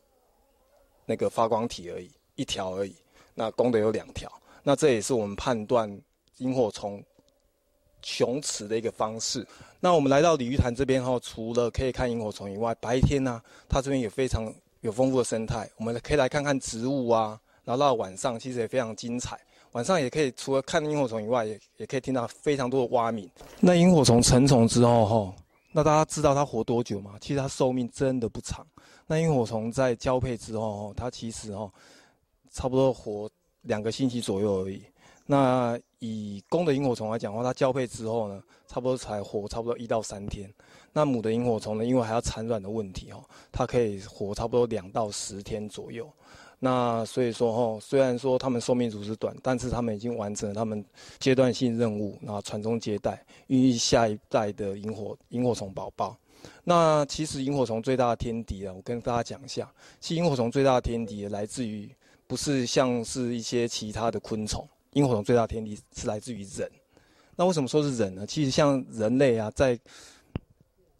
[1.06, 2.96] 那个发光体而已，一条而已。
[3.34, 4.32] 那公的有两条，
[4.64, 6.02] 那这也是我们判断
[6.38, 7.04] 萤火虫
[8.02, 9.46] 雄雌的一个方式。
[9.82, 19.38] 那我们来到鲤鱼潭这边哈，除了可以看萤火虫以外，白天呢，它这边也非常有丰富的生态，我们可以来看看植物啊，然后到晚上其实也非常精彩。
[19.74, 23.30] 晚上也可以，除了看萤火虫以外，也也可以听到非常多的蛙鸣。
[23.60, 25.34] 那萤火虫成虫之后，吼，
[25.72, 27.16] 那大家知道它活多久吗？
[27.22, 28.68] 其实它寿命真的不长。
[29.08, 31.72] 那萤火虫在交配之后，吼，它其实吼，
[32.52, 33.30] 差不多活
[33.62, 34.84] 两个星期左右而已。
[35.26, 40.54] 那以公的萤火虫来讲的话，它交配之后呢，差不多才活差不多一到三天。
[40.92, 46.12] 那母的萤火虫呢，因为还要产卵的问题，哦，它可以活差不多两到十天左右。
[46.64, 50.86] 那所以说哈，虽然说他们寿命如此短，但是他们已经完成了他们
[51.18, 56.16] 阶段性任务，然后传宗接代，孕育下一代的萤火萤火虫宝宝。
[56.64, 59.68] 那其实萤火虫最大的天敌啊，我跟大家讲一下，
[60.00, 61.90] 其实萤火虫最大的天敌来自于
[62.28, 66.70] 不是像是一些其他的昆虫，萤火虫最大的天敌是来自于人。
[67.36, 68.24] 那为什么说是人呢？
[68.28, 69.80] 其实像人类啊，在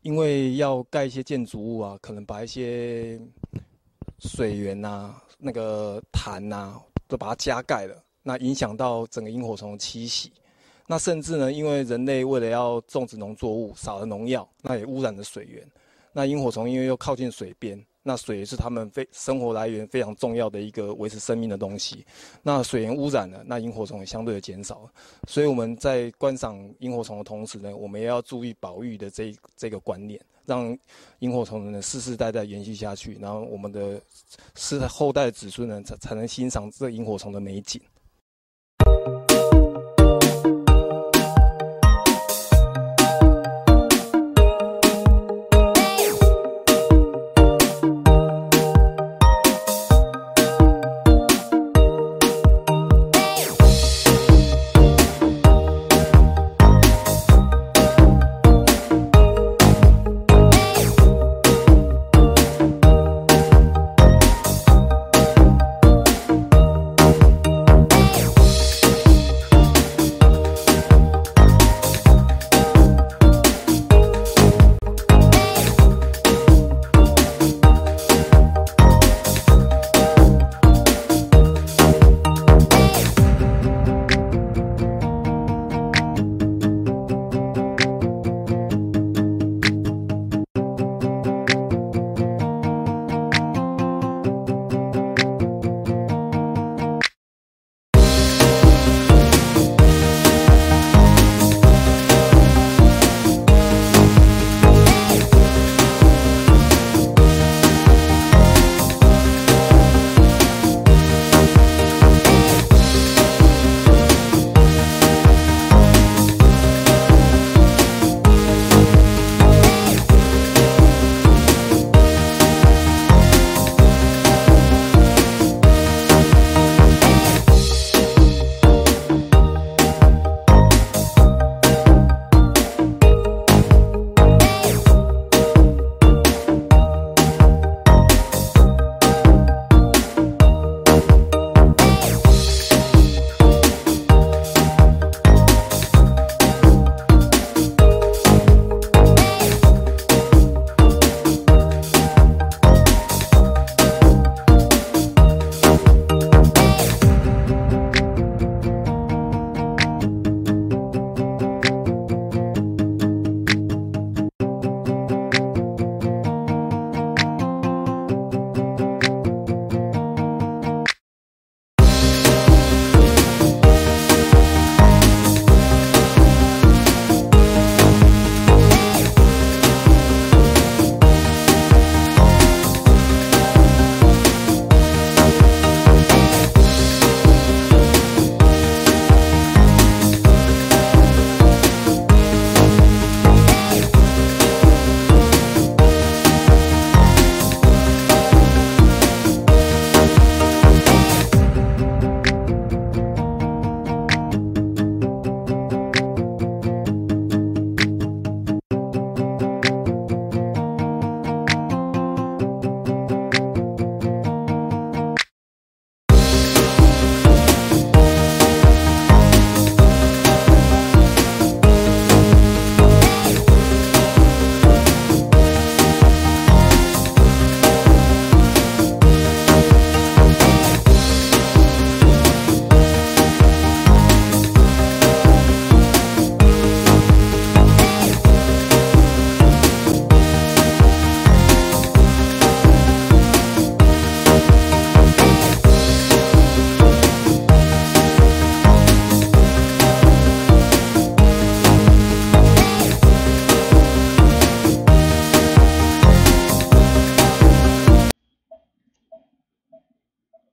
[0.02, 3.22] 因为要盖一些建筑物啊，可能把一些
[4.18, 5.16] 水源呐。
[5.42, 10.32] 那个潭呐，都把它加盖了，那影响到整个萤火虫的栖息。
[10.88, 15.66] 那甚至呢，因为人类为了要种植农作物，撒了农药，那也污染了水源。
[16.14, 22.06] 那萤火虫因为又靠近水边，那水也是它们非生活来源非常重要的一个维持生命的东西。
[22.44, 24.90] 那水源污染了，那萤火虫也相对的减少。
[25.28, 30.20] 所以我们在观赏萤火虫的同时呢，我们也要注意保育的这这个观念。
[30.46, 30.78] 让
[31.20, 34.02] 萤火虫呢世世代代延续下去，然后我们的
[34.56, 37.82] 世后代子孙呢才才能欣赏这萤火虫的美景。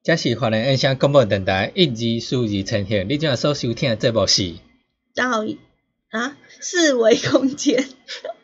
[0.09, 3.07] 这是华人印象广播电台一、二、四、二呈现。
[3.11, 4.55] 你今日所收听的节目是
[5.15, 5.45] 导
[6.09, 7.85] 啊四维空间，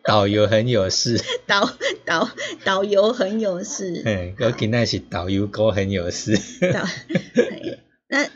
[0.05, 1.71] 导游很有事， 导
[2.05, 2.29] 导
[2.65, 4.03] 导游很有事。
[4.05, 6.39] 嗯，我今日是导游哥很有事。
[8.09, 8.29] 那。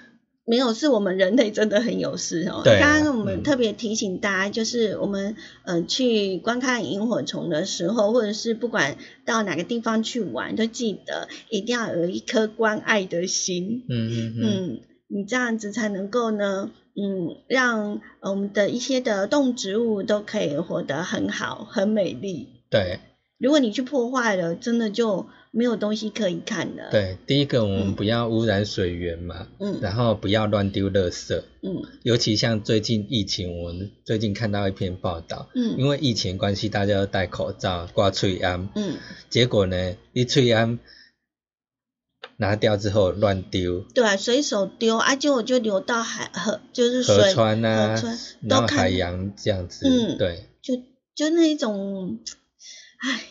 [0.49, 2.63] 没有，是我们人类真的很有事哦。
[2.65, 2.81] 对。
[2.81, 8.97] 刚刚我们特别提醒大家，就是我们呃去观看萤火虫的时候，或者是不管
[9.27, 13.85] 到哪个地方去玩，都记得一定要有一颗关爱的心。
[13.91, 14.81] 嗯嗯嗯。
[15.09, 22.49] 你这样子才能够呢，嗯，让我们的一些的动植物都可以活得很好、很美丽。
[22.71, 23.01] 对。
[23.39, 25.27] 如果你去破坏了，真的就。
[25.51, 26.91] 没有东西可以看的。
[26.91, 38.99] 对，第一个我们不要污染水源嘛，嗯，然后不要乱丢垃圾，嗯，尤其像最近疫情，我们最近看到一篇报道，嗯，因为疫情关系，大家都戴口罩、挂翠安，嗯，
[39.31, 40.79] 结果呢，一翠安
[42.37, 48.01] 拿掉之后乱丢，对啊，随手丢啊，结果就流到海河，就是河川啊，
[48.43, 50.77] 然后海洋这样子，嗯，对，就
[51.15, 52.21] 就那一种，
[53.01, 53.23] 唉，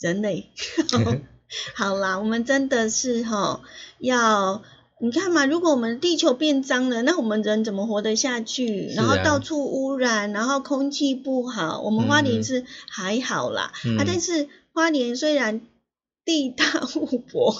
[0.00, 0.50] 人类。
[1.74, 3.60] 好啦，我们真的是哈
[3.98, 4.62] 要
[4.98, 8.88] 你看嘛，如果我们地球变脏了，那我们人怎么活得下去？
[8.96, 11.80] 然后到处污染，然后空气不好。
[11.82, 15.60] 我们花莲是还好啦，啊，但是花莲虽然
[16.24, 16.64] 地大
[16.96, 17.54] 物博，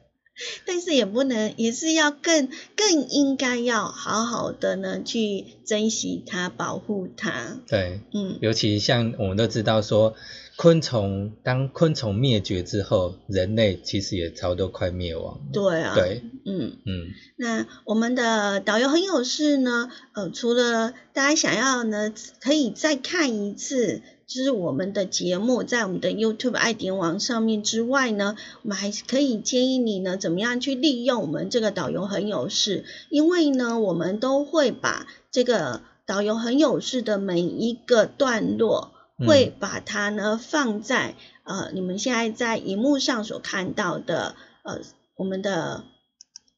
[0.66, 7.56] 但是也不能，也是要更更应该要好好的呢去珍惜它，保护它。
[7.66, 10.14] 对，嗯，尤其像我们都知道说。
[10.60, 15.38] 昆虫当昆虫灭绝之后，人类其实也差不多快灭亡。
[15.52, 17.06] 对啊，对，嗯嗯。
[17.36, 38.97] 那我们的导游很有事呢，呃，除了大家想要呢，可以再看一次，就是我们的节目在我们的 YouTube 爱点网上面之外呢，我们还可以建议你呢，怎么样去利用我们这个导游很有事，因为呢，我们都会把这个导游很有事的每一个段落。
[39.26, 41.14] 会把它呢放在
[41.44, 44.80] 呃你们现在在荧幕上所看到的呃
[45.16, 45.84] 我们的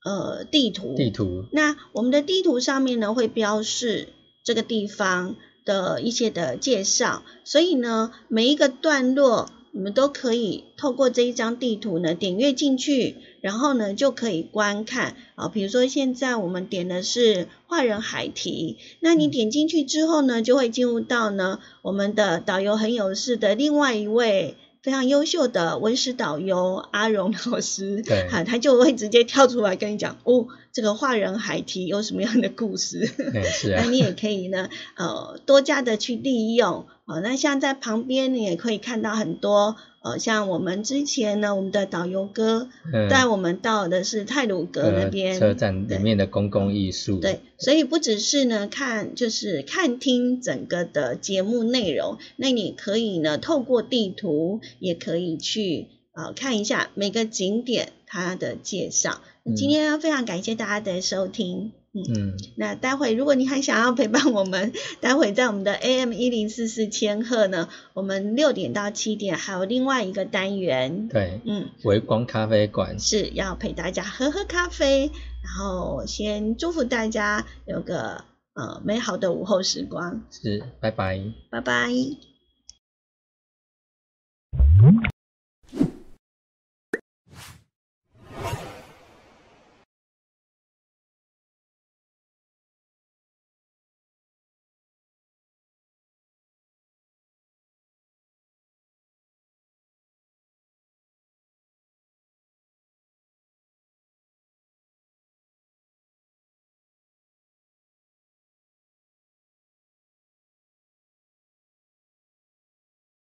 [0.04, 0.94] 呃地图。
[0.96, 4.08] 地图，那我们的地图上面呢会标示
[4.44, 9.50] 这个地方的一些的介绍，所以呢每一个段落。
[9.72, 15.48] 你们都可以透过这一张地图呢，点阅进去，然后呢就可以观看啊。
[15.48, 24.56] 比如说现在我们点的是画人海提，那你点进去之后呢，就会进入到呢我们的导游很有事的另外一位。
[24.82, 33.04] 非常优秀的文史导游阿荣老师，对，哈，他就会直接跳出来跟你讲，哦，这个画人海提有什么样的故事？
[33.44, 39.76] 是啊，那你也可以呢，呃，多加的去利用，哦，那像在旁边你也可以看到很多。
[40.02, 42.68] 呃，像我们之前呢，我们的导游哥
[43.10, 47.18] 带我们到的是泰鲁阁那边车站里面的公共艺术。
[47.18, 59.20] 对，所以不只是呢看，就是看听整个的节目内容，那你可以呢透过地图，也可以去呃看一下每个景点它的介绍。
[59.54, 61.72] 今天非常感谢大家的收听。
[61.92, 62.36] 嗯。
[62.56, 71.08] 那待会如果你还想要陪伴我们 待会在我们的 am 一零四四千赫呢我们六点到七点还有另外一个单元。
[71.08, 71.68] 对嗯。
[71.84, 72.98] 微光咖啡馆。
[72.98, 75.10] 是要陪大家喝喝咖啡
[75.42, 78.24] 然后先祝福大家有个
[78.54, 80.22] 呃美好的午后时光。
[80.30, 81.20] 是拜拜。
[81.50, 81.90] 拜拜。